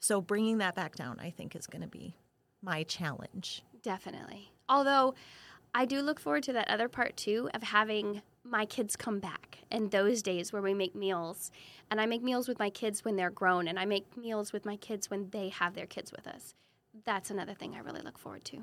So 0.00 0.20
bringing 0.20 0.58
that 0.58 0.74
back 0.74 0.94
down, 0.94 1.18
I 1.20 1.30
think, 1.30 1.54
is 1.56 1.66
going 1.66 1.82
to 1.82 1.88
be 1.88 2.14
my 2.62 2.84
challenge. 2.84 3.62
Definitely. 3.82 4.50
Although 4.68 5.14
I 5.74 5.84
do 5.84 6.00
look 6.00 6.20
forward 6.20 6.42
to 6.44 6.52
that 6.54 6.68
other 6.70 6.88
part 6.88 7.16
too 7.16 7.50
of 7.52 7.62
having 7.62 8.22
my 8.50 8.64
kids 8.64 8.96
come 8.96 9.18
back 9.18 9.58
and 9.70 9.90
those 9.90 10.22
days 10.22 10.52
where 10.52 10.62
we 10.62 10.74
make 10.74 10.94
meals. 10.94 11.50
And 11.90 12.00
I 12.00 12.06
make 12.06 12.22
meals 12.22 12.48
with 12.48 12.58
my 12.58 12.70
kids 12.70 13.04
when 13.04 13.16
they're 13.16 13.30
grown, 13.30 13.68
and 13.68 13.78
I 13.78 13.84
make 13.84 14.16
meals 14.16 14.52
with 14.52 14.64
my 14.64 14.76
kids 14.76 15.10
when 15.10 15.30
they 15.30 15.48
have 15.50 15.74
their 15.74 15.86
kids 15.86 16.10
with 16.10 16.26
us. 16.26 16.54
That's 17.04 17.30
another 17.30 17.54
thing 17.54 17.74
I 17.74 17.80
really 17.80 18.02
look 18.02 18.18
forward 18.18 18.44
to. 18.46 18.58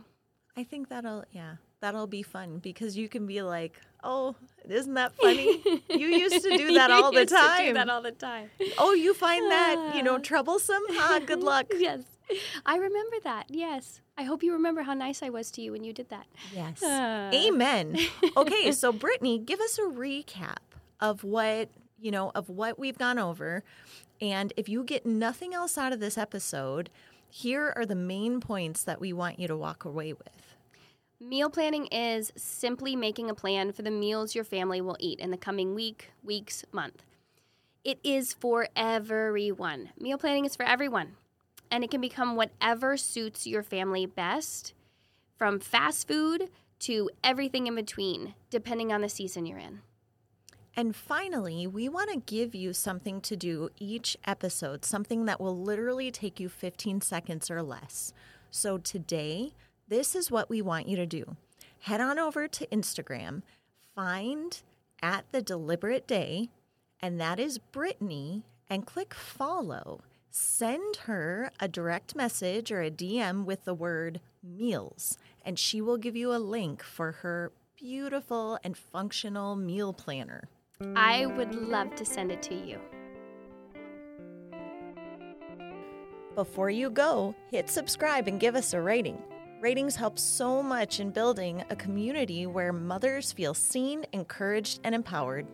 I 0.58 0.64
think 0.64 0.90
that'll 0.90 1.24
yeah, 1.32 1.56
that'll 1.84 2.08
be 2.08 2.24
fun 2.24 2.60
because 2.60 2.96
you 2.98 3.10
can 3.10 3.26
be 3.28 3.42
like, 3.42 3.80
"Oh, 4.04 4.36
isn't 4.68 4.94
that 4.94 5.14
funny? 5.22 5.62
You 5.90 6.08
used 6.08 6.42
to 6.44 6.58
do 6.58 6.74
that 6.80 6.90
all 6.90 7.12
the 7.12 7.20
used 7.22 7.30
to 7.30 7.36
time. 7.36 7.68
do 7.68 7.74
that 7.74 7.90
all 7.90 8.02
the 8.02 8.12
time. 8.14 8.50
oh, 8.78 8.94
you 8.94 9.14
find 9.14 9.52
that, 9.52 9.92
you 9.96 10.02
know, 10.02 10.18
troublesome? 10.18 10.82
Ah, 10.92 11.20
good 11.26 11.44
luck." 11.52 11.68
yes. 11.78 12.02
I 12.66 12.78
remember 12.78 13.18
that. 13.26 13.48
Yes. 13.50 14.00
I 14.18 14.24
hope 14.24 14.44
you 14.44 14.54
remember 14.54 14.84
how 14.84 14.94
nice 14.94 15.22
I 15.22 15.30
was 15.30 15.52
to 15.52 15.62
you 15.62 15.74
when 15.74 15.84
you 15.84 15.92
did 15.92 16.08
that. 16.10 16.26
Yes. 16.56 16.80
Ah. 16.82 17.30
Amen. 17.34 17.98
Okay, 18.38 18.72
so 18.72 18.92
Brittany, 18.94 19.38
give 19.40 19.60
us 19.60 19.78
a 19.78 19.82
recap 19.82 20.64
of 21.02 21.24
what, 21.26 21.68
you 22.00 22.12
know, 22.12 22.32
of 22.34 22.48
what 22.50 22.80
we've 22.80 22.98
gone 22.98 23.20
over. 23.20 23.64
And 24.22 24.54
if 24.56 24.70
you 24.70 24.84
get 24.86 25.06
nothing 25.06 25.54
else 25.54 25.78
out 25.78 25.92
of 25.92 26.00
this 26.00 26.18
episode, 26.18 26.90
here 27.30 27.74
are 27.76 27.86
the 27.86 27.96
main 27.96 28.40
points 28.40 28.84
that 28.86 29.02
we 29.02 29.12
want 29.12 29.38
you 29.38 29.48
to 29.50 29.58
walk 29.58 29.84
away 29.84 30.14
with. 30.14 30.53
Meal 31.24 31.50
planning 31.50 31.86
is 31.86 32.34
simply 32.36 32.98
making 32.98 33.30
a 33.30 33.34
plan 33.34 33.72
for 33.72 33.82
the 33.82 33.90
meals 33.90 34.36
your 34.36 34.44
family 34.44 34.82
will 34.82 34.98
eat 35.00 35.22
in 35.22 35.32
the 35.32 35.38
coming 35.38 35.74
week, 35.74 36.12
weeks, 36.22 36.66
month. 36.74 37.06
It 37.86 37.98
is 38.04 38.34
for 38.34 38.68
everyone. 38.76 39.92
Meal 39.98 40.18
planning 40.18 40.44
is 40.44 40.58
for 40.58 40.66
everyone. 40.66 41.16
And 41.72 41.82
it 41.82 41.92
can 41.92 42.02
become 42.02 42.36
whatever 42.36 42.98
suits 42.98 43.48
your 43.48 43.64
family 43.64 44.06
best, 44.06 44.74
from 45.38 45.62
fast 45.62 46.10
food 46.10 46.50
to 46.80 47.10
everything 47.24 47.68
in 47.68 47.76
between, 47.76 48.34
depending 48.50 48.92
on 48.92 49.00
the 49.00 49.08
season 49.08 49.46
you're 49.46 49.60
in. 49.60 49.80
And 50.76 50.94
finally, 50.94 51.66
we 51.68 51.88
want 51.88 52.12
to 52.12 52.18
give 52.18 52.54
you 52.54 52.74
something 52.74 53.22
to 53.22 53.38
do 53.38 53.70
each 53.80 54.18
episode, 54.28 54.84
something 54.84 55.24
that 55.24 55.40
will 55.40 55.58
literally 55.58 56.12
take 56.12 56.42
you 56.42 56.50
15 56.50 57.00
seconds 57.00 57.50
or 57.50 57.64
less. 57.64 58.12
So 58.52 58.78
today, 58.78 59.54
this 59.94 60.16
is 60.16 60.32
what 60.32 60.50
we 60.50 60.60
want 60.60 60.88
you 60.88 60.96
to 60.96 61.06
do. 61.06 61.38
Head 61.82 62.02
on 62.02 62.18
over 62.18 62.48
to 62.48 62.66
Instagram, 62.68 63.44
find 63.94 64.60
at 65.04 65.24
the 65.32 65.40
deliberate 65.40 66.08
day, 66.08 66.50
and 67.00 67.22
that 67.22 67.40
is 67.40 67.60
Brittany, 67.60 68.42
and 68.68 68.88
click 68.88 69.14
follow. 69.14 70.02
Send 70.32 70.96
her 71.06 71.52
a 71.60 71.68
direct 71.68 72.16
message 72.16 72.72
or 72.72 72.82
a 72.82 72.90
DM 72.90 73.46
with 73.46 73.66
the 73.66 73.76
word 73.76 74.20
meals, 74.42 75.20
and 75.46 75.60
she 75.60 75.80
will 75.80 75.98
give 75.98 76.16
you 76.16 76.34
a 76.34 76.42
link 76.42 76.82
for 76.82 77.12
her 77.12 77.52
beautiful 77.78 78.58
and 78.64 78.76
functional 78.76 79.56
meal 79.56 79.94
planner. 79.94 80.50
I 80.96 81.28
would 81.28 81.54
love 81.54 81.94
to 81.98 82.06
send 82.06 82.32
it 82.32 82.42
to 82.44 82.56
you. 82.56 82.80
Before 86.34 86.72
you 86.72 86.90
go, 86.90 87.36
hit 87.52 87.70
subscribe 87.70 88.28
and 88.28 88.40
give 88.40 88.56
us 88.56 88.74
a 88.74 88.82
rating. 88.82 89.22
Ratings 89.64 89.96
help 89.96 90.20
so 90.20 90.62
much 90.62 91.00
in 91.00 91.10
building 91.10 91.64
a 91.70 91.76
community 91.78 92.46
where 92.46 92.74
mothers 92.74 93.32
feel 93.32 93.54
seen, 93.54 94.06
encouraged, 94.12 94.82
and 94.84 94.94
empowered. 94.94 95.48